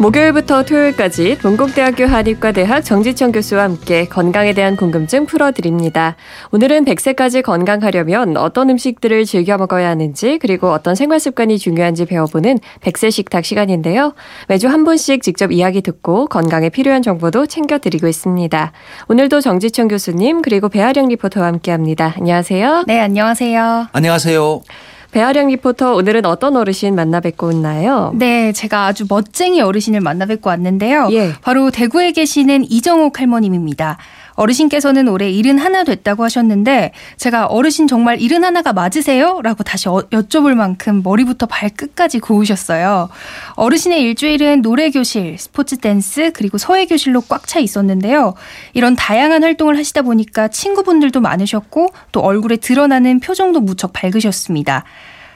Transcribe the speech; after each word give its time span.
목요일부터 0.00 0.62
토요일까지 0.64 1.36
동국대학교 1.42 2.06
한의과대학 2.06 2.82
정지청 2.82 3.32
교수와 3.32 3.64
함께 3.64 4.06
건강에 4.06 4.54
대한 4.54 4.74
궁금증 4.74 5.26
풀어드립니다. 5.26 6.16
오늘은 6.52 6.86
100세까지 6.86 7.42
건강하려면 7.42 8.38
어떤 8.38 8.70
음식들을 8.70 9.26
즐겨 9.26 9.58
먹어야 9.58 9.90
하는지 9.90 10.38
그리고 10.40 10.70
어떤 10.70 10.94
생활 10.94 11.20
습관이 11.20 11.58
중요한지 11.58 12.06
배워보는 12.06 12.60
100세 12.80 13.10
식탁 13.10 13.44
시간인데요. 13.44 14.14
매주 14.48 14.68
한 14.68 14.84
분씩 14.84 15.22
직접 15.22 15.52
이야기 15.52 15.82
듣고 15.82 16.28
건강에 16.28 16.70
필요한 16.70 17.02
정보도 17.02 17.44
챙겨드리고 17.44 18.08
있습니다. 18.08 18.72
오늘도 19.08 19.42
정지천 19.42 19.88
교수님 19.88 20.40
그리고 20.40 20.70
배아령 20.70 21.08
리포터와 21.08 21.46
함께합니다. 21.46 22.14
안녕하세요. 22.16 22.84
네, 22.86 23.00
안녕하세요. 23.00 23.88
안녕하세요. 23.92 24.62
배아령 25.10 25.48
리포터 25.48 25.94
오늘은 25.94 26.24
어떤 26.24 26.56
어르신 26.56 26.94
만나 26.94 27.20
뵙고 27.20 27.50
왔나요? 27.52 28.12
네, 28.14 28.52
제가 28.52 28.86
아주 28.86 29.06
멋쟁이 29.08 29.60
어르신을 29.60 30.00
만나 30.00 30.26
뵙고 30.26 30.50
왔는데요. 30.50 31.08
예. 31.12 31.32
바로 31.42 31.70
대구에 31.70 32.12
계시는 32.12 32.70
이정옥 32.70 33.20
할머님입니다. 33.20 33.98
어르신께서는 34.40 35.08
올해 35.08 35.30
일흔하나 35.30 35.84
됐다고 35.84 36.24
하셨는데 36.24 36.92
제가 37.18 37.46
어르신 37.46 37.86
정말 37.86 38.20
일흔하나가 38.20 38.72
맞으세요? 38.72 39.40
라고 39.42 39.62
다시 39.64 39.88
어, 39.88 40.02
여쭤볼 40.10 40.54
만큼 40.54 41.02
머리부터 41.02 41.46
발끝까지 41.46 42.20
고우셨어요. 42.20 43.10
어르신의 43.56 44.00
일주일은 44.02 44.62
노래 44.62 44.90
교실, 44.90 45.36
스포츠 45.38 45.76
댄스, 45.76 46.32
그리고 46.32 46.56
서예 46.58 46.86
교실로 46.86 47.20
꽉 47.22 47.46
차 47.46 47.58
있었는데요. 47.58 48.34
이런 48.74 48.94
다양한 48.94 49.42
활동을 49.42 49.76
하시다 49.76 50.02
보니까 50.02 50.48
친구분들도 50.48 51.20
많으셨고 51.20 51.88
또 52.12 52.20
얼굴에 52.20 52.56
드러나는 52.56 53.18
표정도 53.18 53.60
무척 53.60 53.92
밝으셨습니다. 53.92 54.84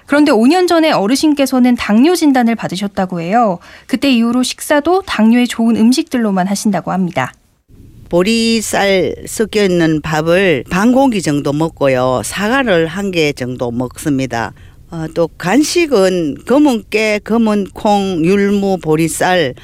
그런데 0.06 0.30
5년 0.30 0.68
전에 0.68 0.92
어르신께서는 0.92 1.74
당뇨 1.76 2.14
진단을 2.14 2.54
받으셨다고 2.54 3.20
해요. 3.20 3.58
그때 3.86 4.10
이후로 4.10 4.42
식사도 4.42 5.02
당뇨에 5.02 5.46
좋은 5.46 5.76
음식들로만 5.76 6.46
하신다고 6.46 6.92
합니다. 6.92 7.32
보리쌀 8.14 9.12
섞여 9.26 9.64
있는 9.64 10.00
밥을 10.00 10.62
반 10.70 10.92
공기 10.92 11.20
정도 11.20 11.52
먹고요. 11.52 12.22
사과를 12.24 12.86
한 12.86 13.10
개 13.10 13.32
정도 13.32 13.72
먹습니다. 13.72 14.52
어, 14.92 15.06
또 15.14 15.26
간식은 15.36 16.44
검은 16.46 16.84
깨, 16.90 17.18
검은 17.24 17.70
콩, 17.74 18.24
율무, 18.24 18.78
보리쌀 18.78 19.54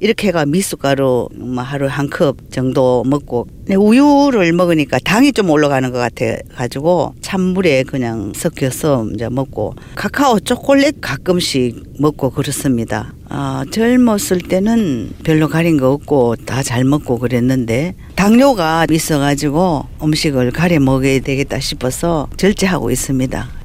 이렇게가 0.00 0.46
미숫가루 0.46 1.28
뭐 1.36 1.62
하루 1.62 1.86
한 1.86 2.08
컵 2.10 2.50
정도 2.50 3.04
먹고 3.06 3.46
네, 3.66 3.76
우유를 3.76 4.52
먹으니까 4.52 4.98
당이 5.04 5.32
좀 5.32 5.48
올라가는 5.50 5.90
것 5.92 5.98
같아 5.98 6.24
가지고 6.56 7.14
찬물에 7.20 7.84
그냥 7.84 8.32
섞여서 8.34 9.08
이제 9.14 9.28
먹고 9.28 9.74
카카오 9.94 10.40
초콜릿 10.40 11.00
가끔씩 11.00 11.82
먹고 12.00 12.30
그렇습니다. 12.30 13.12
아, 13.28 13.64
젊었을 13.70 14.38
때는 14.40 15.12
별로 15.22 15.48
가린 15.48 15.76
거 15.76 15.92
없고 15.92 16.36
다 16.46 16.62
잘 16.62 16.84
먹고 16.84 17.18
그랬는데 17.18 17.94
당뇨가 18.16 18.86
있어가지고 18.90 19.86
음식을 20.02 20.50
가려 20.52 20.78
먹어야 20.80 21.20
되겠다 21.20 21.60
싶어서 21.60 22.28
절제하고 22.36 22.90
있습니다. 22.90 23.59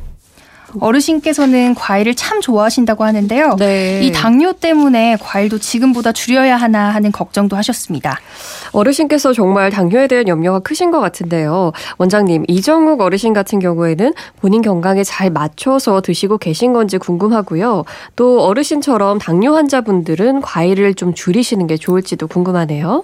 어르신께서는 0.79 1.75
과일을 1.75 2.15
참 2.15 2.41
좋아하신다고 2.41 3.03
하는데요. 3.03 3.55
네. 3.57 4.01
이 4.03 4.11
당뇨 4.11 4.53
때문에 4.53 5.17
과일도 5.21 5.59
지금보다 5.59 6.11
줄여야 6.11 6.55
하나 6.57 6.89
하는 6.89 7.11
걱정도 7.11 7.55
하셨습니다. 7.55 8.19
어르신께서 8.71 9.33
정말 9.33 9.69
당뇨에 9.71 10.07
대한 10.07 10.27
염려가 10.27 10.59
크신 10.59 10.91
것 10.91 10.99
같은데요. 10.99 11.71
원장님, 11.97 12.45
이정욱 12.47 13.01
어르신 13.01 13.33
같은 13.33 13.59
경우에는 13.59 14.13
본인 14.39 14.61
건강에 14.61 15.03
잘 15.03 15.29
맞춰서 15.29 16.01
드시고 16.01 16.37
계신 16.37 16.73
건지 16.73 16.97
궁금하고요. 16.97 17.85
또 18.15 18.43
어르신처럼 18.43 19.19
당뇨 19.19 19.55
환자분들은 19.55 20.41
과일을 20.41 20.95
좀 20.95 21.13
줄이시는 21.13 21.67
게 21.67 21.77
좋을지도 21.77 22.27
궁금하네요. 22.27 23.03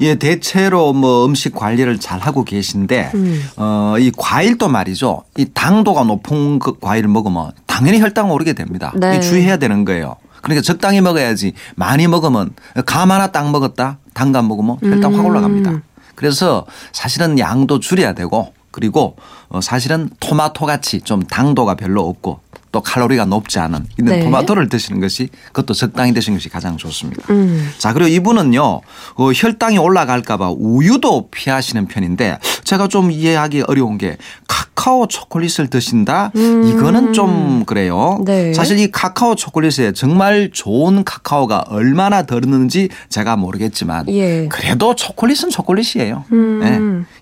예, 0.00 0.14
대체로 0.14 0.92
뭐 0.92 1.24
음식 1.26 1.54
관리를 1.54 1.98
잘 1.98 2.18
하고 2.20 2.44
계신데 2.44 3.12
음. 3.14 3.44
어, 3.56 3.96
이 3.98 4.10
과일도 4.16 4.68
말이죠. 4.68 5.24
이 5.36 5.46
당도가 5.52 6.04
높은 6.04 6.58
그 6.58 6.78
과일을 6.78 7.08
먹으면 7.08 7.52
당연히 7.66 8.00
혈당 8.00 8.30
오르게 8.30 8.52
됩니다. 8.52 8.92
네. 8.96 9.16
이 9.16 9.20
주의해야 9.20 9.56
되는 9.56 9.84
거예요. 9.84 10.16
그러니까 10.42 10.62
적당히 10.62 11.00
먹어야지 11.00 11.52
많이 11.74 12.06
먹으면 12.06 12.50
감 12.86 13.10
하나 13.10 13.28
딱 13.28 13.50
먹었다 13.50 13.98
당감 14.14 14.48
먹으면 14.48 14.78
혈당 14.82 15.14
확 15.14 15.20
음. 15.20 15.26
올라갑니다. 15.26 15.82
그래서 16.14 16.66
사실은 16.92 17.38
양도 17.38 17.80
줄여야 17.80 18.12
되고 18.12 18.52
그리고 18.70 19.16
어, 19.48 19.60
사실은 19.60 20.10
토마토 20.20 20.66
같이 20.66 21.00
좀 21.00 21.22
당도가 21.22 21.74
별로 21.74 22.06
없고 22.08 22.40
또 22.70 22.80
칼로리가 22.80 23.24
높지 23.24 23.58
않은 23.58 23.86
이런 23.96 24.18
네. 24.18 24.24
토마토를 24.24 24.68
드시는 24.68 25.00
것이 25.00 25.28
그것도 25.46 25.74
적당히 25.74 26.12
드시는 26.12 26.38
것이 26.38 26.48
가장 26.48 26.76
좋습니다. 26.76 27.22
음. 27.30 27.70
자 27.78 27.92
그리고 27.92 28.08
이분은요 28.08 28.62
어, 28.62 29.32
혈당이 29.34 29.78
올라갈까봐 29.78 30.54
우유도 30.58 31.28
피하시는 31.30 31.86
편인데 31.86 32.38
제가 32.64 32.88
좀 32.88 33.10
이해하기 33.10 33.62
어려운 33.66 33.96
게 33.96 34.18
카카오 34.46 35.06
초콜릿을 35.08 35.68
드신다 35.70 36.30
이거는 36.34 37.12
좀 37.12 37.64
그래요. 37.64 38.16
음. 38.20 38.24
네. 38.24 38.52
사실 38.52 38.78
이 38.78 38.90
카카오 38.90 39.34
초콜릿에 39.34 39.92
정말 39.92 40.50
좋은 40.52 41.04
카카오가 41.04 41.64
얼마나 41.68 42.22
들었는지 42.22 42.88
제가 43.08 43.36
모르겠지만 43.36 44.08
예. 44.08 44.46
그래도 44.48 44.94
초콜릿은 44.94 45.50
초콜릿이에요. 45.50 46.24
음. 46.32 46.60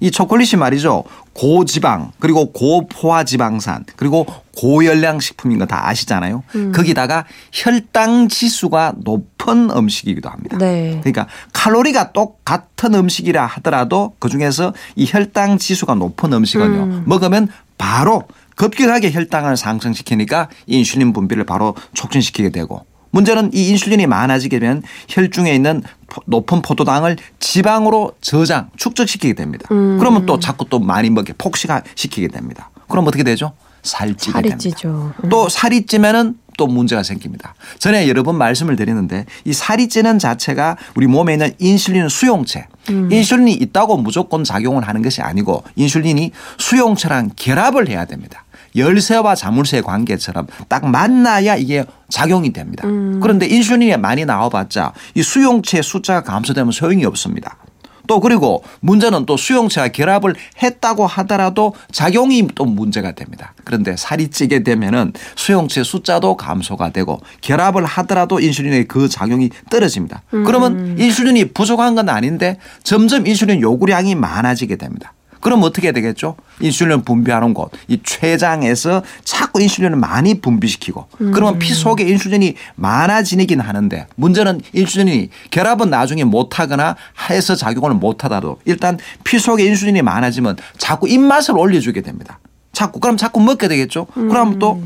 네. 0.00 0.06
이 0.06 0.10
초콜릿이 0.10 0.56
말이죠 0.56 1.04
고지방 1.32 2.12
그리고 2.18 2.50
고포화지방산 2.52 3.84
그리고 3.96 4.26
고열량 4.56 5.20
식품인 5.20 5.58
거 5.58 5.66
다 5.66 5.88
아시잖아요. 5.88 6.42
음. 6.54 6.72
거기다가 6.72 7.24
혈당 7.52 8.28
지수가 8.28 8.94
높은 9.04 9.70
음식이기도 9.70 10.28
합니다. 10.28 10.56
네. 10.58 10.98
그러니까 11.02 11.26
칼로리가 11.52 12.12
똑같은 12.12 12.94
음식이라 12.94 13.44
하더라도 13.46 14.14
그 14.18 14.28
중에서 14.28 14.72
이 14.94 15.06
혈당 15.08 15.58
지수가 15.58 15.94
높은 15.96 16.32
음식은요 16.32 16.82
음. 16.82 17.02
먹으면 17.06 17.48
바로 17.78 18.22
급격하게 18.54 19.12
혈당을 19.12 19.56
상승시키니까 19.56 20.48
인슐린 20.66 21.12
분비를 21.12 21.44
바로 21.44 21.74
촉진시키게 21.94 22.50
되고 22.50 22.86
문제는 23.10 23.50
이 23.54 23.68
인슐린이 23.70 24.06
많아지게 24.06 24.58
되면 24.58 24.82
혈중에 25.08 25.52
있는 25.54 25.82
포- 26.06 26.22
높은 26.26 26.62
포도당을 26.62 27.16
지방으로 27.40 28.12
저장 28.20 28.70
축적시키게 28.76 29.34
됩니다. 29.34 29.66
음. 29.72 29.96
그러면 29.98 30.26
또 30.26 30.38
자꾸 30.38 30.66
또 30.70 30.78
많이 30.78 31.10
먹게 31.10 31.32
폭식시키게 31.34 32.28
됩니다. 32.28 32.70
그럼 32.88 33.06
어떻게 33.06 33.22
되죠? 33.24 33.52
살찌게 33.86 34.32
살이 34.32 34.48
됩니다. 34.50 34.58
찌죠. 34.58 35.12
또 35.30 35.48
살이 35.48 35.86
찌면은 35.86 36.36
또 36.58 36.66
문제가 36.66 37.02
생깁니다. 37.02 37.54
전에 37.78 38.08
여러 38.08 38.22
번 38.22 38.36
말씀을 38.36 38.76
드리는데 38.76 39.26
이 39.44 39.52
살이 39.52 39.88
찌는 39.88 40.19
자체가 40.19 40.76
우리 40.94 41.06
몸에 41.06 41.34
있는 41.34 41.52
인슐린 41.58 42.08
수용체. 42.08 42.66
인슐린이 42.88 43.52
있다고 43.52 43.97
무조건 43.98 44.44
작용을 44.44 44.86
하는 44.86 45.02
것이 45.02 45.20
아니고 45.20 45.64
인슐린이 45.76 46.32
수용체랑 46.58 47.32
결합을 47.36 47.88
해야 47.88 48.04
됩니다. 48.04 48.44
열쇠와 48.74 49.34
자물쇠의 49.34 49.82
관계처럼 49.82 50.47
딱 50.68 50.86
만나야 50.86 51.56
이게 51.56 51.84
작용이 52.08 52.53
됩니다. 52.53 52.84
그런데 53.20 53.47
인슐린이 53.47 53.97
많이 53.97 54.24
나와봤자 54.24 54.92
이 55.14 55.22
수용체 55.22 55.82
숫자가 55.82 56.22
감소되면 56.22 56.72
소용이 56.72 57.04
없습니다. 57.04 57.56
또 58.06 58.20
그리고 58.20 58.62
문제는 58.80 59.26
또 59.26 59.36
수용체와 59.36 59.88
결합을 59.88 60.34
했다고 60.62 61.06
하더라도 61.06 61.74
작용이 61.90 62.46
또 62.54 62.64
문제가 62.64 63.12
됩니다. 63.12 63.54
그런데 63.64 63.96
살이 63.96 64.28
찌게 64.28 64.62
되면은 64.62 65.12
수용체 65.34 65.82
숫자도 65.82 66.36
감소가 66.36 66.90
되고 66.90 67.20
결합을 67.40 67.84
하더라도 67.84 68.40
인슐린의 68.40 68.86
그 68.88 69.08
작용이 69.08 69.50
떨어집니다. 69.70 70.22
그러면 70.30 70.96
인슐린이 70.98 71.52
부족한 71.52 71.94
건 71.94 72.08
아닌데 72.08 72.58
점점 72.82 73.26
인슐린 73.26 73.60
요구량이 73.60 74.14
많아지게 74.14 74.76
됩니다. 74.76 75.12
그럼 75.47 75.63
어떻게 75.63 75.93
되겠죠? 75.93 76.34
인슐린 76.59 77.03
분비하는 77.03 77.54
곳, 77.54 77.71
이 77.87 78.01
췌장에서 78.03 79.04
자꾸 79.22 79.63
인슐린을 79.63 79.97
많이 79.97 80.41
분비시키고 80.41 81.07
그러면 81.33 81.60
피 81.60 81.72
속에 81.72 82.03
인슐린이 82.03 82.57
많아지긴 82.75 83.60
하는데 83.60 84.09
문제는 84.16 84.60
인슐린이 84.72 85.31
결합은 85.53 85.89
나중에 85.89 86.25
못하거나 86.25 86.97
해서 87.31 87.54
작용을 87.54 87.95
못하더라도 87.95 88.59
일단 88.65 88.98
피 89.22 89.39
속에 89.39 89.65
인슐린이 89.66 90.03
많아지면 90.03 90.57
자꾸 90.78 91.09
입맛을 91.09 91.57
올려주게 91.57 92.01
됩니다. 92.01 92.41
자꾸 92.72 92.98
그럼 92.98 93.16
자꾸 93.16 93.41
먹게 93.41 93.69
되겠죠? 93.69 94.07
그럼 94.07 94.59
또 94.59 94.83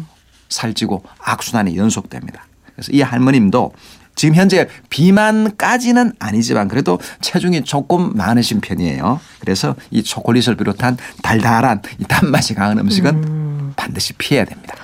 살찌고 0.50 1.04
악순환이 1.20 1.74
연속됩니다. 1.78 2.44
그래서 2.74 2.92
이 2.92 3.00
할머님도 3.00 3.72
지금 4.20 4.34
현재 4.34 4.68
비만까지는 4.90 6.12
아니지만 6.18 6.68
그래도 6.68 6.98
체중이 7.22 7.64
조금 7.64 8.12
많으신 8.14 8.60
편이에요. 8.60 9.18
그래서 9.38 9.74
이 9.90 10.02
초콜릿을 10.02 10.56
비롯한 10.58 10.98
달달한 11.22 11.80
이 11.98 12.04
단맛이 12.04 12.52
강한 12.52 12.78
음식은 12.78 13.72
반드시 13.76 14.12
피해야 14.12 14.44
됩니다. 14.44 14.74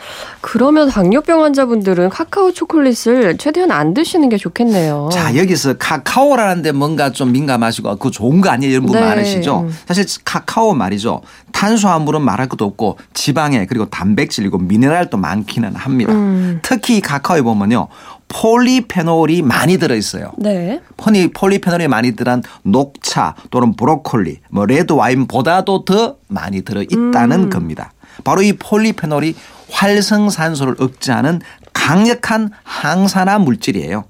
그러면 0.41 0.89
당뇨병 0.89 1.43
환자분들은 1.43 2.09
카카오 2.09 2.53
초콜릿을 2.53 3.37
최대한 3.37 3.73
안 3.73 3.93
드시는 3.93 4.31
게 4.31 4.39
좋겠네요. 4.39 5.11
자 5.13 5.37
여기서 5.37 5.75
카카오라는데 5.75 6.73
뭔가 6.73 7.13
좀 7.13 7.33
민감하시고 7.33 7.97
그 7.97 8.11
좋은 8.11 8.41
거 8.41 8.49
아니에요 8.49 8.73
이런 8.73 8.87
분 8.87 8.95
네. 8.95 9.01
많으시죠. 9.05 9.69
사실 9.87 10.07
카카오 10.25 10.73
말이죠. 10.73 11.21
탄수화물은 11.53 12.23
말할 12.23 12.49
것도 12.49 12.65
없고 12.65 12.99
지방에 13.13 13.67
그리고 13.67 13.85
단백질 13.87 14.45
그리고 14.45 14.57
미네랄도 14.59 15.19
많기는 15.19 15.75
합니다. 15.75 16.13
음. 16.13 16.61
특히 16.63 17.03
카카오에 17.03 17.43
보면요 17.43 17.89
폴리페놀이 18.29 19.43
많이 19.43 19.79
들어 19.79 19.95
있어요. 19.95 20.33
네. 20.39 20.81
폴리 20.97 21.29
폴리페놀이 21.29 21.89
많이 21.89 22.17
들어간 22.17 22.43
녹차 22.63 23.35
또는 23.51 23.75
브로콜리, 23.75 24.41
뭐 24.51 24.67
레드 24.67 24.93
와인보다도 24.93 25.85
더 25.85 26.17
많이 26.29 26.63
들어 26.63 26.83
있다는 26.83 27.45
음. 27.45 27.51
겁니다. 27.51 27.93
바로 28.25 28.43
이 28.43 28.53
폴리페놀이 28.53 29.35
활성산소를 29.71 30.77
억제하는 30.79 31.41
강력한 31.73 32.51
항산화 32.65 33.39
물질이에요. 33.39 34.05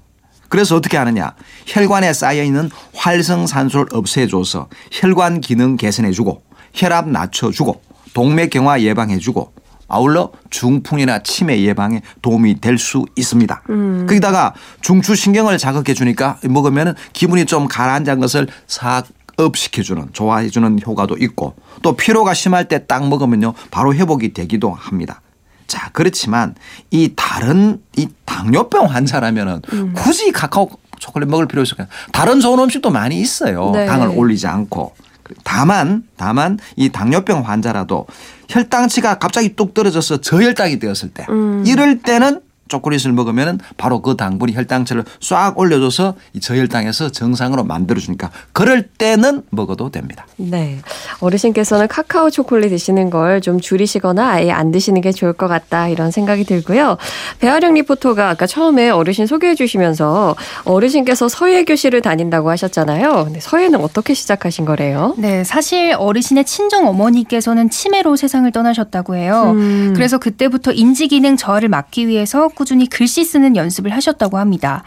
그래서 0.49 0.75
어떻게 0.75 0.97
하느냐? 0.97 1.33
혈관에 1.65 2.13
쌓여 2.13 2.41
있는 2.41 2.69
활성산소를 2.95 3.87
없애줘서 3.91 4.69
혈관 4.91 5.41
기능 5.41 5.75
개선해주고 5.75 6.41
혈압 6.73 7.09
낮춰주고 7.09 7.81
동맥경화 8.13 8.81
예방해주고 8.81 9.53
아울러 9.87 10.31
중풍이나 10.49 11.19
치매 11.23 11.61
예방에 11.61 12.01
도움이 12.21 12.59
될 12.61 12.77
수 12.77 13.05
있습니다. 13.15 13.61
거기다가 14.07 14.53
중추신경을 14.81 15.57
자극해 15.57 15.93
주니까 15.93 16.37
먹으면 16.43 16.95
기분이 17.13 17.45
좀 17.45 17.67
가라앉은 17.67 18.19
것을 18.19 18.47
싹 18.67 19.05
업시켜주는 19.37 20.09
좋아해주는 20.13 20.79
효과도 20.85 21.15
있고 21.17 21.55
또 21.81 21.95
피로가 21.95 22.33
심할 22.33 22.67
때 22.67 22.85
딱 22.85 23.07
먹으면요 23.07 23.53
바로 23.71 23.93
회복이 23.93 24.33
되기도 24.33 24.71
합니다. 24.73 25.21
자 25.67 25.89
그렇지만 25.93 26.55
이 26.91 27.13
다른 27.15 27.81
이 27.95 28.07
당뇨병 28.25 28.85
환자라면은 28.85 29.61
굳이 29.95 30.31
카카오 30.31 30.69
초콜릿 30.99 31.29
먹을 31.29 31.47
필요 31.47 31.61
있을까요? 31.61 31.87
다른 32.11 32.39
좋은 32.39 32.57
음식도 32.59 32.89
많이 32.89 33.19
있어요. 33.19 33.71
네. 33.73 33.85
당을 33.85 34.09
올리지 34.15 34.47
않고. 34.47 34.95
다만 35.43 36.03
다만 36.17 36.59
이 36.75 36.89
당뇨병 36.89 37.41
환자라도 37.47 38.05
혈당치가 38.49 39.19
갑자기 39.19 39.55
뚝 39.55 39.73
떨어져서 39.73 40.21
저혈당이 40.21 40.79
되었을 40.79 41.09
때 41.09 41.25
이럴 41.65 41.99
때는 41.99 42.41
초콜릿을 42.67 43.11
먹으면 43.13 43.59
바로 43.77 44.01
그 44.01 44.15
당분이 44.15 44.53
혈당치를 44.53 45.05
싹 45.21 45.57
올려줘서 45.57 46.15
이 46.33 46.39
저혈당에서 46.39 47.11
정상으로 47.11 47.63
만들어주니까 47.63 48.29
그럴 48.51 48.83
때는 48.83 49.43
먹어도 49.51 49.89
됩니다. 49.89 50.27
네. 50.37 50.79
어르신께서는 51.19 51.87
카카오 51.87 52.29
초콜릿 52.29 52.69
드시는 52.69 53.09
걸 53.09 53.37
좀 53.47 53.59
줄이시거나 53.59 54.29
아예 54.29 54.51
안 54.51 54.71
드시는 54.71 55.01
게 55.01 55.11
좋을 55.11 55.31
것 55.33 55.47
같다 55.47 55.87
이런 55.87 56.11
생각이 56.11 56.43
들고요. 56.43 56.97
배아령 57.39 57.75
리포터가 57.75 58.29
아까 58.29 58.45
처음에 58.45 58.89
어르신 58.89 59.25
소개해 59.27 59.55
주시면서 59.55 60.35
어르신께서 60.63 61.29
서예 61.29 61.63
교실을 61.65 62.01
다닌다고 62.01 62.49
하셨잖아요. 62.49 63.25
근데 63.25 63.39
서예는 63.39 63.79
어떻게 63.79 64.13
시작하신 64.13 64.65
거래요? 64.65 65.13
네, 65.17 65.43
사실 65.43 65.95
어르신의 65.97 66.45
친정 66.45 66.87
어머니께서는 66.87 67.69
치매로 67.69 68.15
세상을 68.15 68.51
떠나셨다고 68.51 69.15
해요. 69.15 69.53
음. 69.55 69.93
그래서 69.95 70.17
그때부터 70.17 70.71
인지 70.71 71.07
기능 71.07 71.37
저하를 71.37 71.69
막기 71.69 72.07
위해서 72.07 72.49
꾸준히 72.57 72.87
글씨 72.87 73.23
쓰는 73.23 73.55
연습을 73.55 73.93
하셨다고 73.93 74.39
합니다. 74.39 74.83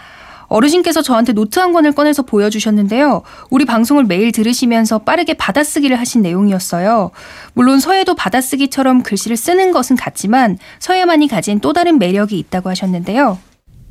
어르신께서 0.49 1.02
저한테 1.02 1.32
노트 1.32 1.61
한 1.61 1.72
권을 1.72 1.93
꺼내서 1.93 2.25
보여주셨는데요. 2.25 3.22
우리 3.49 3.64
방송을 3.64 4.02
매일 4.02 4.32
들으시면서 4.32 4.99
빠르게 4.99 5.34
받아쓰기를 5.34 5.96
하신 5.96 6.22
내용이었어요. 6.22 7.12
물론 7.55 7.78
서예도 7.78 8.17
받아쓰기처럼 8.17 9.05
글씨를 9.05 9.37
쓰는 9.37 9.70
것은 9.70 9.94
같지만 9.94 10.58
서예만이 10.81 11.28
가진 11.28 11.61
또 11.61 11.72
다른 11.72 12.00
매력이 12.00 12.37
있다고 12.37 12.69
하셨는데요. 12.70 13.38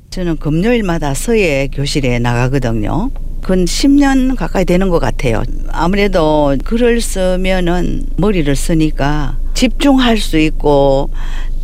저는 0.09 0.35
금요일마다 0.37 1.13
서예 1.13 1.69
교실에 1.71 2.19
나가거든요. 2.19 3.11
근 3.41 3.65
10년 3.65 4.35
가까이 4.35 4.65
되는 4.65 4.89
것 4.89 4.99
같아요. 4.99 5.43
아무래도 5.69 6.55
글을 6.65 7.01
쓰면은 7.01 8.05
머리를 8.17 8.53
쓰니까 8.55 9.37
집중할 9.53 10.17
수 10.17 10.37
있고 10.37 11.09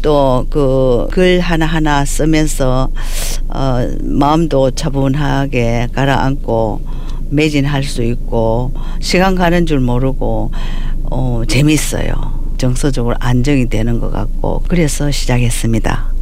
또 0.01 0.45
그 0.49 1.07
글 1.11 1.39
하나하나 1.39 2.05
쓰면서 2.05 2.89
어 3.49 3.89
마음도 4.03 4.69
차분하게 4.71 5.89
가라앉고 5.93 6.81
매진할 7.29 7.83
수 7.83 8.03
있고 8.03 8.71
시간 8.99 9.35
가는 9.35 9.65
줄 9.65 9.79
모르고 9.79 10.51
어 11.11 11.41
재밌어요. 11.47 12.13
정서적으로 12.57 13.15
안정이 13.19 13.67
되는 13.69 13.99
것 13.99 14.11
같고 14.11 14.63
그래서 14.67 15.11
시작했습니다. 15.11 16.14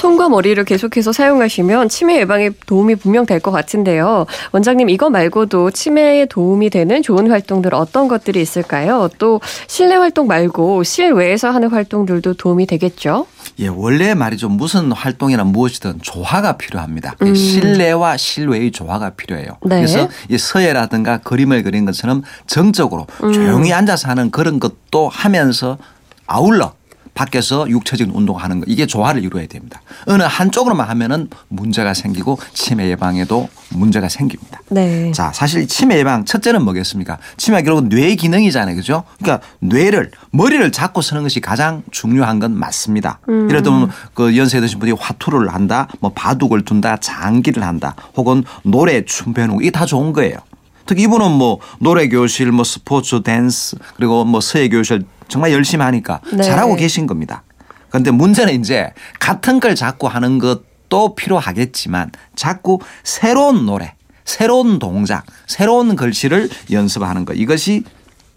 손과 0.00 0.30
머리를 0.30 0.64
계속해서 0.64 1.12
사용하시면 1.12 1.90
치매 1.90 2.20
예방에 2.20 2.50
도움이 2.64 2.94
분명 2.96 3.26
될 3.26 3.40
것 3.40 3.50
같은데요. 3.50 4.24
원장님 4.52 4.88
이거 4.88 5.10
말고도 5.10 5.70
치매에 5.72 6.24
도움이 6.26 6.70
되는 6.70 7.02
좋은 7.02 7.30
활동들 7.30 7.74
어떤 7.74 8.08
것들이 8.08 8.40
있을까요? 8.40 9.10
또 9.18 9.40
실내 9.66 9.94
활동 9.96 10.26
말고 10.26 10.84
실외에서 10.84 11.50
하는 11.50 11.68
활동들도 11.68 12.32
도움이 12.34 12.66
되겠죠? 12.66 13.26
예, 13.58 13.68
원래 13.68 14.14
말이죠. 14.14 14.48
무슨 14.48 14.90
활동이나 14.90 15.44
무엇이든 15.44 15.98
조화가 16.00 16.56
필요합니다. 16.56 17.16
음. 17.20 17.34
실내와 17.34 18.16
실외의 18.16 18.72
조화가 18.72 19.10
필요해요. 19.10 19.58
네. 19.64 19.76
그래서 19.76 20.08
이 20.30 20.38
서예라든가 20.38 21.18
그림을 21.18 21.62
그린 21.62 21.84
것처럼 21.84 22.22
정적으로 22.46 23.06
음. 23.22 23.32
조용히 23.34 23.72
앉아서 23.74 24.08
하는 24.08 24.30
그런 24.30 24.60
것도 24.60 25.10
하면서 25.10 25.76
아울러 26.26 26.72
밖에서 27.14 27.68
육체적인 27.68 28.14
운동하는 28.14 28.60
거 28.60 28.66
이게 28.68 28.86
조화를 28.86 29.22
이루어야 29.24 29.46
됩니다. 29.46 29.82
어느 30.06 30.22
한쪽으로만 30.22 30.88
하면은 30.88 31.28
문제가 31.48 31.94
생기고 31.94 32.38
치매 32.52 32.88
예방에도 32.90 33.48
문제가 33.70 34.08
생깁니다. 34.08 34.60
네. 34.68 35.12
자, 35.12 35.32
사실 35.32 35.66
치매 35.66 35.98
예방 35.98 36.24
첫째는 36.24 36.64
뭐겠습니까? 36.64 37.18
치매가 37.36 37.62
결국 37.62 37.88
뇌 37.88 38.14
기능이잖아요. 38.14 38.76
그죠? 38.76 39.04
그러니까 39.20 39.46
뇌를 39.60 40.10
머리를 40.30 40.72
잡고 40.72 41.02
쓰는 41.02 41.22
것이 41.22 41.40
가장 41.40 41.82
중요한 41.90 42.38
건 42.38 42.58
맞습니다. 42.58 43.20
음. 43.28 43.48
예를 43.48 43.62
들면 43.62 43.90
그 44.14 44.36
연세 44.36 44.60
드신 44.60 44.78
분이 44.78 44.92
화투를 44.92 45.52
한다, 45.52 45.88
뭐 46.00 46.12
바둑을 46.14 46.64
둔다, 46.64 46.96
장기를 46.98 47.62
한다, 47.62 47.94
혹은 48.16 48.44
노래, 48.62 49.04
춤 49.04 49.34
배우는 49.34 49.56
거 49.56 49.60
이게 49.60 49.70
다 49.70 49.86
좋은 49.86 50.12
거예요. 50.12 50.36
특히 50.86 51.04
이분은 51.04 51.30
뭐 51.32 51.60
노래 51.78 52.08
교실, 52.08 52.50
뭐 52.50 52.64
스포츠, 52.64 53.22
댄스, 53.22 53.76
그리고 53.96 54.24
뭐 54.24 54.40
서예 54.40 54.68
교실 54.68 55.04
정말 55.30 55.52
열심히 55.52 55.82
하니까 55.84 56.20
네. 56.32 56.42
잘하고 56.42 56.76
계신 56.76 57.06
겁니다. 57.06 57.42
그런데 57.88 58.10
문제는 58.10 58.60
이제 58.60 58.92
같은 59.18 59.60
걸 59.60 59.74
자꾸 59.74 60.06
하는 60.06 60.38
것도 60.38 61.14
필요하겠지만 61.14 62.10
자꾸 62.36 62.80
새로운 63.02 63.64
노래, 63.64 63.94
새로운 64.24 64.78
동작, 64.78 65.24
새로운 65.46 65.96
글씨를 65.96 66.50
연습하는 66.70 67.24
것 67.24 67.34
이것이 67.34 67.84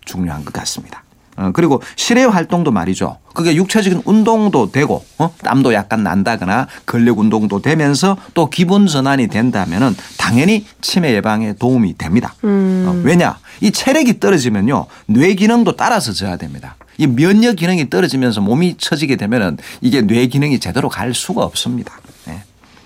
중요한 0.05 0.45
것 0.45 0.53
같습니다. 0.53 1.03
어, 1.35 1.49
그리고 1.51 1.81
실외 1.95 2.25
활동도 2.25 2.71
말이죠. 2.71 3.17
그게 3.33 3.55
육체적인 3.55 4.03
운동도 4.05 4.71
되고 4.71 5.03
어? 5.17 5.33
땀도 5.43 5.73
약간 5.73 6.03
난다거나 6.03 6.67
근력 6.85 7.17
운동도 7.19 7.59
되면서 7.59 8.17
또 8.35 8.49
기분 8.49 8.85
전환이 8.85 9.27
된다면은 9.27 9.95
당연히 10.17 10.65
치매 10.81 11.13
예방에 11.13 11.53
도움이 11.53 11.97
됩니다. 11.97 12.35
어, 12.43 13.01
왜냐? 13.03 13.39
이 13.61 13.71
체력이 13.71 14.19
떨어지면요. 14.19 14.85
뇌 15.07 15.33
기능도 15.33 15.75
따라서 15.75 16.11
져야 16.13 16.37
됩니다. 16.37 16.75
이 16.97 17.07
면역 17.07 17.55
기능이 17.55 17.89
떨어지면서 17.89 18.41
몸이 18.41 18.75
처지게 18.77 19.15
되면은 19.15 19.57
이게 19.81 20.01
뇌 20.01 20.27
기능이 20.27 20.59
제대로 20.59 20.89
갈 20.89 21.13
수가 21.13 21.43
없습니다. 21.43 21.99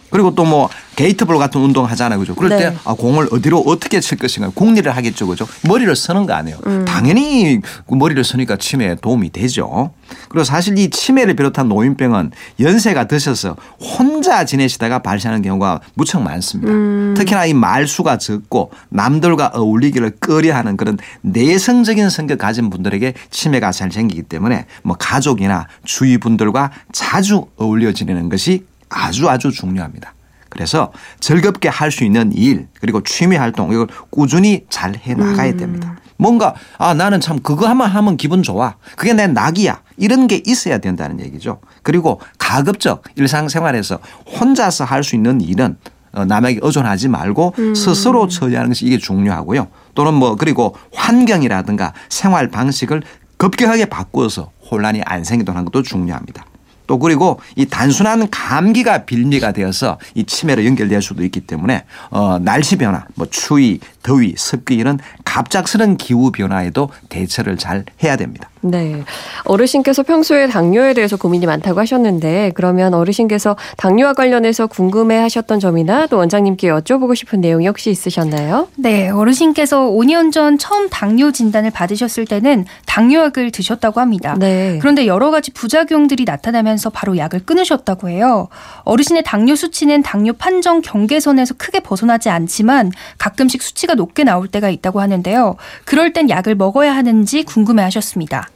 네. 0.07 0.11
그리고 0.11 0.33
또 0.33 0.47
뭐 0.47 0.69
게이트볼 0.95 1.37
같은 1.37 1.61
운동 1.61 1.85
하잖아요. 1.85 2.17
그죠? 2.19 2.33
그럴 2.33 2.49
네. 2.49 2.57
때 2.57 2.77
아, 2.85 2.93
공을 2.93 3.27
어디로 3.31 3.59
어떻게 3.67 3.99
칠 3.99 4.17
것인가 4.17 4.49
궁리를 4.55 4.89
하겠죠. 4.95 5.27
그죠? 5.27 5.45
머리를 5.67 5.93
쓰는 5.95 6.25
거 6.25 6.33
아니에요. 6.33 6.57
당연히 6.85 7.61
그 7.87 7.93
머리를 7.93 8.23
쓰니까 8.23 8.55
치매에 8.55 8.95
도움이 8.95 9.31
되죠. 9.31 9.91
그리고 10.29 10.43
사실 10.43 10.77
이 10.79 10.89
치매를 10.89 11.35
비롯한 11.35 11.67
노인병은 11.69 12.31
연세가 12.59 13.07
드셔서 13.07 13.57
혼자 13.79 14.43
지내시다가 14.45 14.99
발생하는 14.99 15.43
경우가 15.43 15.81
무척 15.93 16.21
많습니다. 16.23 16.71
특히나 17.19 17.45
이 17.45 17.53
말수가 17.53 18.17
적고 18.17 18.71
남들과 18.89 19.51
어울리기를 19.53 20.11
꺼려하는 20.19 20.77
그런 20.77 20.97
내성적인 21.21 22.09
성격 22.09 22.39
가진 22.39 22.69
분들에게 22.69 23.13
치매가 23.29 23.71
잘 23.71 23.91
생기기 23.91 24.23
때문에 24.23 24.65
뭐 24.81 24.95
가족이나 24.97 25.67
주위 25.83 26.17
분들과 26.17 26.71
자주 26.91 27.45
어울려 27.57 27.91
지내는 27.91 28.29
것이 28.29 28.65
아주 28.89 29.29
아주 29.29 29.51
중요합니다. 29.51 30.13
그래서 30.49 30.91
즐겁게 31.19 31.69
할 31.69 31.91
수 31.91 32.03
있는 32.03 32.31
일 32.33 32.67
그리고 32.79 33.03
취미 33.03 33.35
활동 33.35 33.71
이걸 33.71 33.87
꾸준히 34.09 34.65
잘 34.69 34.95
해 34.95 35.13
나가야 35.13 35.55
됩니다. 35.57 35.97
뭔가 36.17 36.55
아 36.79 36.93
나는 36.93 37.19
참 37.19 37.39
그거 37.39 37.67
하면 37.67 37.87
하면 37.89 38.17
기분 38.17 38.41
좋아. 38.43 38.75
그게 38.95 39.13
내 39.13 39.27
낙이야. 39.27 39.81
이런 39.97 40.27
게 40.27 40.41
있어야 40.45 40.77
된다는 40.79 41.19
얘기죠. 41.19 41.59
그리고 41.83 42.19
가급적 42.39 43.03
일상생활에서 43.15 43.99
혼자서 44.39 44.83
할 44.85 45.03
수 45.03 45.15
있는 45.15 45.41
일은 45.41 45.77
어, 46.13 46.25
남에게 46.25 46.59
의존하지 46.63 47.09
말고 47.09 47.53
스스로 47.75 48.27
처리하는 48.27 48.69
것이 48.69 48.85
이게 48.85 48.97
중요하고요. 48.97 49.67
또는 49.93 50.13
뭐 50.15 50.35
그리고 50.35 50.75
환경이라든가 50.93 51.93
생활 52.09 52.47
방식을 52.47 53.03
급격하게 53.37 53.85
바꾸어서 53.85 54.51
혼란이 54.71 55.01
안 55.05 55.23
생기도록 55.23 55.55
하는 55.55 55.65
것도 55.65 55.83
중요합니다. 55.83 56.45
또 56.87 56.97
그리고 56.97 57.39
이 57.55 57.65
단순한 57.65 58.29
감기가 58.31 59.05
빌미가 59.05 59.51
되어서 59.51 59.99
이 60.15 60.23
치매로 60.23 60.65
연결될 60.65 61.01
수도 61.01 61.23
있기 61.23 61.41
때문에 61.41 61.83
어 62.09 62.39
날씨 62.39 62.77
변화, 62.77 63.05
뭐 63.15 63.27
추위, 63.29 63.79
더위, 64.07 64.35
습기 64.37 64.75
이런 64.75 64.99
갑작스런 65.25 65.97
기후 65.97 66.31
변화에도 66.31 66.89
대처를 67.09 67.57
잘 67.57 67.83
해야 68.01 68.15
됩니다. 68.15 68.49
네. 68.61 69.03
어르신께서 69.43 70.03
평소에 70.03 70.47
당뇨에 70.47 70.93
대해서 70.93 71.17
고민이 71.17 71.45
많다고 71.45 71.79
하셨는데 71.79 72.51
그러면 72.55 72.93
어르신께서 72.93 73.55
당뇨와 73.75 74.13
관련해서 74.13 74.67
궁금해 74.67 75.17
하셨던 75.17 75.59
점이나 75.59 76.07
또 76.07 76.17
원장님께 76.17 76.69
여쭤보고 76.69 77.15
싶은 77.15 77.41
내용이 77.41 77.67
혹시 77.67 77.91
있으셨나요? 77.91 78.69
네. 78.75 79.09
어르신께서 79.09 79.89
5년 79.91 80.31
전 80.31 80.57
처음 80.57 80.89
당뇨 80.89 81.31
진단을 81.31 81.71
받으셨을 81.71 82.25
때는 82.25 82.65
당뇨약을 82.85 83.51
드셨다고 83.51 83.99
합니다. 83.99 84.35
네. 84.39 84.79
그런데 84.79 85.05
여러 85.05 85.31
가지 85.31 85.51
부작용들이 85.51 86.23
나타나면서 86.25 86.89
바로 86.89 87.17
약을 87.17 87.41
끊으셨다고 87.45 88.09
해요. 88.09 88.47
어르신의 88.83 89.23
당뇨 89.23 89.55
수치는 89.55 90.01
당뇨 90.01 90.33
판정 90.33 90.81
경계선에서 90.81 91.55
크게 91.57 91.81
벗어나지 91.81 92.29
않지만 92.29 92.91
가끔씩 93.17 93.61
수치가 93.61 93.95
높게 93.97 94.23
나올 94.23 94.47
때가 94.47 94.69
있다고 94.69 95.01
하는데요. 95.01 95.57
그럴 95.83 96.13
땐 96.13 96.29
약을 96.29 96.55
먹어야 96.55 96.95
하는지 96.95 97.43
궁금해 97.43 97.83
하셨습니다. 97.83 98.47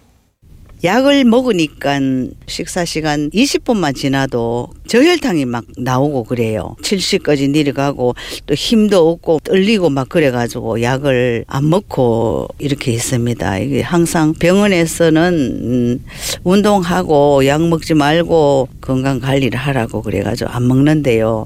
약을 0.84 1.26
먹으니까 1.26 2.00
식사 2.48 2.86
시간 2.86 3.30
20분만 3.30 3.96
지나도 3.96 4.70
저혈당이 4.88 5.46
막 5.46 5.64
나오고 5.78 6.24
그래요. 6.24 6.76
70까지 6.82 7.52
내려가고 7.52 8.16
또 8.48 8.56
힘도 8.56 9.10
없고 9.10 9.42
떨리고 9.44 9.92
막 9.92 10.10
그래가지고 10.10 10.82
약을 10.82 11.46
안 11.48 11.70
먹고 11.70 12.48
이렇게 12.58 12.92
있습니다. 12.92 13.60
이게 13.60 13.82
항상 13.82 14.34
병원에서는 14.34 15.34
음, 15.34 16.06
운동하고 16.44 17.46
약 17.46 17.62
먹지 17.62 17.94
말고 17.94 18.70
건강 18.82 19.20
관리를 19.20 19.60
하라고 19.60 20.02
그래가지고 20.02 20.50
안 20.50 20.68
먹는데요. 20.68 21.46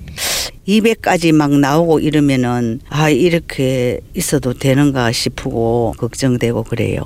200까지 0.68 1.32
막 1.34 1.52
나오고 1.52 2.00
이러면은 2.00 2.80
아 2.90 3.10
이렇게 3.10 4.00
있어도 4.16 4.54
되는가 4.54 5.12
싶고 5.12 5.94
걱정되고 5.98 6.64
그래요. 6.64 7.02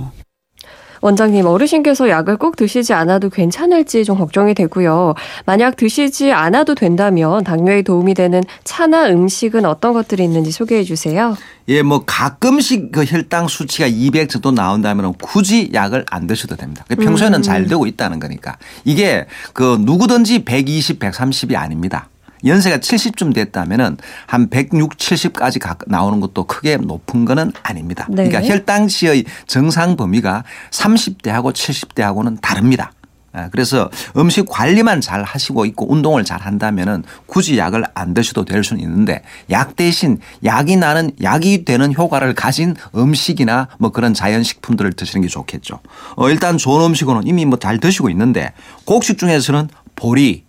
원장님, 1.02 1.46
어르신께서 1.46 2.10
약을 2.10 2.38
꼭 2.38 2.56
드시지 2.56 2.94
않아도 2.94 3.30
괜찮을지 3.30 4.04
좀 4.04 4.18
걱정이 4.18 4.54
되고요. 4.54 5.14
만약 5.46 5.78
드시지 5.78 6.32
않아도 6.34 6.76
된다면 6.76 7.44
당뇨에 7.44 7.84
도움이 7.84 8.14
되는 8.14 8.44
차나 8.64 9.08
음식은 9.08 9.66
어떤 9.66 9.94
것들이 9.94 10.24
있는지 10.24 10.52
소개해 10.52 10.84
주세요. 10.84 11.38
예, 11.70 11.82
뭐 11.84 12.04
가끔씩 12.06 12.92
그 12.92 13.06
혈당 13.06 13.48
수치가 13.48 13.88
200 13.88 14.30
정도 14.30 14.52
나온다면 14.52 15.14
굳이 15.22 15.70
약을 15.74 16.06
안 16.10 16.28
드셔도 16.28 16.56
됩니다. 16.56 16.84
평소에는 16.90 17.42
잘 17.44 17.66
되고 17.68 17.86
있다는 17.86 18.20
거니까. 18.20 18.58
이게 18.84 19.26
그 19.54 19.78
누구든지 19.82 20.44
120, 20.44 21.00
130이 21.00 21.56
아닙니다. 21.56 22.10
연세가 22.46 22.78
70쯤 22.78 23.34
됐다면은 23.34 23.98
한 24.26 24.50
106, 24.50 24.98
70까지 24.98 25.60
나오는 25.88 26.20
것도 26.20 26.46
크게 26.46 26.78
높은 26.78 27.26
거는 27.26 27.52
아닙니다. 27.64 28.08
네. 28.10 28.28
그러니까 28.28 28.52
혈당치의 28.52 29.26
정상 29.48 29.96
범위가 29.96 30.44
30대하고 30.72 31.54
70대하고는 31.54 32.40
다릅니다. 32.42 32.92
아, 33.32 33.48
그래서 33.52 33.92
음식 34.18 34.48
관리만 34.50 35.02
잘 35.02 35.22
하시고 35.24 35.66
있고 35.66 35.92
운동을 35.92 36.24
잘 36.24 36.42
한다면은 36.42 37.04
굳이 37.28 37.60
약을 37.60 37.86
안 37.94 38.16
드셔도 38.16 38.44
될 38.44 38.64
수는 38.64 38.82
있는데 38.82 39.22
약 39.52 39.76
대신 39.76 40.18
약이 40.44 40.78
나는 40.78 41.12
약이 41.22 41.64
되는 41.64 41.94
효과를 41.94 42.34
가진 42.34 42.76
음식이나 42.96 43.68
뭐 43.78 43.92
그런 43.92 44.16
자연 44.16 44.42
식품들을 44.42 44.94
드시는 44.94 45.22
게 45.22 45.28
좋겠죠. 45.28 45.80
어, 46.16 46.30
일단 46.30 46.58
좋은 46.58 46.84
음식은 46.86 47.28
이미 47.28 47.46
뭐 47.46 47.60
잘 47.60 47.78
드시고 47.80 48.10
있는데 48.10 48.52
곡식 48.86 49.20
중에서는 49.20 49.70
보리, 49.96 50.46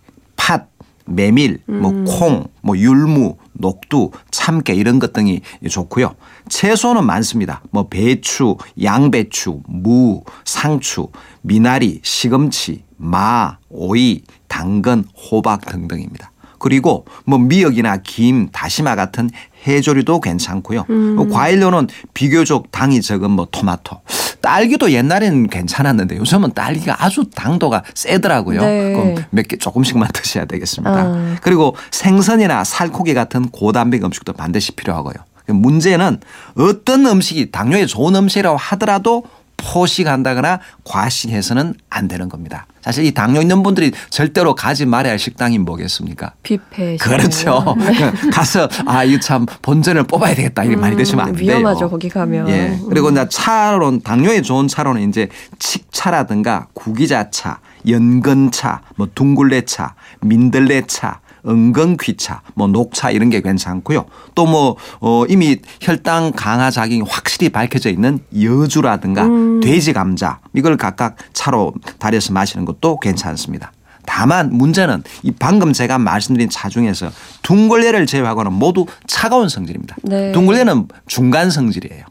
메밀, 1.15 1.59
뭐 1.65 1.91
음. 1.91 2.05
콩, 2.05 2.45
뭐 2.61 2.77
율무, 2.77 3.37
녹두, 3.53 4.11
참깨 4.31 4.73
이런 4.73 4.99
것 4.99 5.13
등이 5.13 5.41
좋고요. 5.69 6.15
채소는 6.49 7.05
많습니다. 7.05 7.61
뭐 7.71 7.87
배추, 7.87 8.57
양배추, 8.81 9.61
무, 9.67 10.23
상추, 10.45 11.09
미나리, 11.41 11.99
시금치, 12.03 12.83
마, 12.97 13.57
오이, 13.69 14.23
당근, 14.47 15.05
호박 15.15 15.65
등등입니다. 15.65 16.30
그리고 16.61 17.05
뭐 17.25 17.39
미역이나 17.39 17.97
김, 18.03 18.49
다시마 18.51 18.95
같은 18.95 19.31
해조류도 19.65 20.21
괜찮고요. 20.21 20.85
음. 20.91 21.29
과일로는 21.29 21.87
비교적 22.13 22.71
당이 22.71 23.01
적은 23.01 23.31
뭐 23.31 23.47
토마토. 23.51 23.99
딸기도 24.41 24.91
옛날에는 24.91 25.47
괜찮았는데 25.47 26.17
요즘은 26.17 26.53
딸기가 26.53 27.03
아주 27.03 27.25
당도가 27.33 27.83
세더라고요. 27.95 28.61
네. 28.61 28.93
그럼 28.93 29.15
몇 29.31 29.47
개 29.47 29.57
조금씩만 29.57 30.09
드셔야 30.13 30.45
되겠습니다. 30.45 30.91
아. 30.95 31.35
그리고 31.41 31.75
생선이나 31.89 32.63
살코기 32.63 33.13
같은 33.15 33.49
고단백 33.49 34.03
음식도 34.03 34.33
반드시 34.33 34.71
필요하고요. 34.73 35.15
문제는 35.47 36.19
어떤 36.55 37.05
음식이 37.07 37.51
당뇨에 37.51 37.85
좋은 37.87 38.15
음식이라고 38.15 38.55
하더라도 38.57 39.23
포식한다거나 39.61 40.59
과식해서는 40.83 41.75
안 41.89 42.07
되는 42.07 42.27
겁니다. 42.29 42.65
사실 42.81 43.05
이 43.05 43.11
당뇨 43.13 43.41
있는 43.41 43.61
분들이 43.61 43.91
절대로 44.09 44.55
가지 44.55 44.85
말아야 44.85 45.11
할 45.11 45.19
식당이 45.19 45.59
뭐겠습니까? 45.59 46.33
뷔페. 46.41 46.97
그렇죠. 46.97 47.75
네. 47.77 48.11
가서 48.33 48.67
아 48.87 49.03
이거 49.03 49.19
참 49.19 49.45
본전을 49.61 50.03
뽑아야 50.03 50.33
되겠다 50.33 50.63
이렇게 50.63 50.77
음, 50.77 50.81
많이 50.81 50.97
드시면 50.97 51.27
안 51.27 51.35
돼요. 51.35 51.51
위험하죠 51.51 51.89
거기 51.89 52.09
가면. 52.09 52.49
예. 52.49 52.79
그리고 52.89 53.09
음. 53.09 53.13
나 53.13 53.29
차론 53.29 54.01
당뇨에 54.01 54.41
좋은 54.41 54.67
차로는 54.67 55.07
이제 55.07 55.29
칡차라든가 55.59 56.67
구기자차, 56.73 57.59
연근차, 57.87 58.81
뭐 58.95 59.07
둥글레차, 59.13 59.93
민들레차 60.21 61.20
은근귀차, 61.47 62.41
뭐 62.53 62.67
녹차 62.67 63.11
이런 63.11 63.29
게 63.29 63.41
괜찮고요. 63.41 64.05
또뭐 64.35 64.75
어, 64.99 65.25
이미 65.27 65.57
혈당 65.81 66.33
강화 66.35 66.71
작용이 66.71 67.01
확실히 67.07 67.49
밝혀져 67.49 67.89
있는 67.89 68.19
여주라든가 68.39 69.25
음. 69.25 69.59
돼지 69.61 69.93
감자 69.93 70.39
이걸 70.53 70.77
각각 70.77 71.15
차로 71.33 71.73
달여서 71.99 72.33
마시는 72.33 72.65
것도 72.65 72.99
괜찮습니다. 72.99 73.71
다만 74.05 74.49
문제는 74.51 75.03
이 75.23 75.31
방금 75.31 75.73
제가 75.73 75.97
말씀드린 75.97 76.49
차 76.49 76.69
중에서 76.69 77.11
둥글레를 77.43 78.05
제외하고는 78.05 78.51
모두 78.53 78.85
차가운 79.07 79.47
성질입니다. 79.49 79.95
네. 80.03 80.31
둥글레는 80.31 80.87
중간 81.07 81.49
성질이에요. 81.51 82.05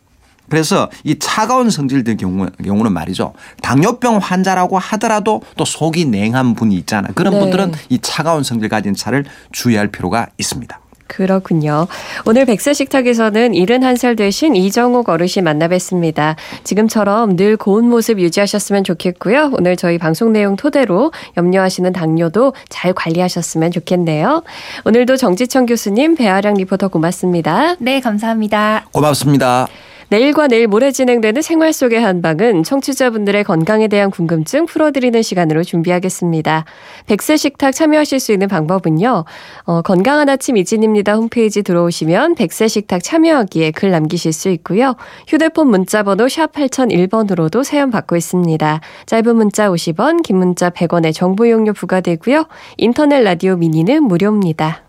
그래서 0.51 0.91
이 1.05 1.19
차가운 1.19 1.71
성질들 1.71 2.17
경우, 2.17 2.47
경우는 2.63 2.93
말이죠. 2.93 3.33
당뇨병 3.63 4.19
환자라고 4.19 4.79
하더라도 4.79 5.43
또 5.57 5.65
속이 5.65 6.07
냉한 6.07 6.55
분이 6.55 6.75
있잖아요. 6.77 7.13
그런 7.15 7.35
네. 7.35 7.41
분들은 7.41 7.73
이 7.89 7.99
차가운 8.01 8.43
성질 8.43 8.69
가진 8.69 8.95
차를 8.95 9.25
주의할 9.53 9.89
필요가 9.89 10.27
있습니다. 10.37 10.81
그렇군요. 11.11 11.89
오늘 12.25 12.45
백세 12.47 12.73
식탁에서는 12.73 13.53
71살 13.53 14.17
되신 14.17 14.55
이정옥 14.55 15.09
어르신 15.09 15.43
만나 15.43 15.67
뵀습니다. 15.67 16.37
지금처럼 16.63 17.35
늘 17.35 17.57
고운 17.57 17.89
모습 17.89 18.21
유지하셨으면 18.21 18.85
좋겠고요. 18.85 19.51
오늘 19.59 19.77
저희 19.77 19.99
방송 19.99 20.33
내용 20.33 20.55
토대로 20.55 21.11
염려하시는 21.37 21.93
당뇨도 21.93 22.55
잘 22.69 22.93
관리하셨으면 22.93 23.73
좋겠네요. 23.73 24.45
오늘도 24.85 25.17
정지청 25.17 25.67
교수님, 25.67 26.15
배아량 26.15 26.55
리포터 26.55 26.89
고맙습니다. 26.89 27.75
네, 27.81 28.01
감사합니다. 28.01 28.87
고맙습니다. 28.93 29.67
내일과 30.11 30.49
내일 30.49 30.67
모레 30.67 30.91
진행되는 30.91 31.41
생활 31.41 31.73
속의 31.73 32.01
한방은 32.01 32.65
청취자분들의 32.65 33.45
건강에 33.45 33.87
대한 33.87 34.11
궁금증 34.11 34.67
풀어드리는 34.67 35.23
시간으로 35.23 35.63
준비하겠습니다. 35.63 36.65
백세 37.07 37.37
식탁 37.37 37.73
참여하실 37.73 38.19
수 38.19 38.33
있는 38.33 38.49
방법은요. 38.49 39.25
어, 39.67 39.83
건강한 39.83 40.29
아침 40.29 40.57
이진입니다 40.57 41.15
홈페이지 41.15 41.63
들어오시면 41.63 42.35
백세 42.35 42.67
식탁 42.67 43.05
참여하기에 43.05 43.71
글 43.71 43.93
남기실 43.93 44.33
수 44.33 44.49
있고요. 44.49 44.97
휴대폰 45.29 45.69
문자 45.69 46.03
번호 46.03 46.29
샵 46.29 46.51
8001번으로도 46.53 47.63
사연 47.63 47.93
받고 47.93 48.17
있습니다. 48.17 48.81
짧은 49.07 49.37
문자 49.37 49.69
50원, 49.71 50.25
긴 50.25 50.39
문자 50.39 50.71
100원의 50.71 51.15
정보 51.15 51.49
용료 51.49 51.73
부과되고요. 51.73 52.49
인터넷 52.79 53.21
라디오 53.21 53.55
미니는 53.55 54.03
무료입니다. 54.03 54.83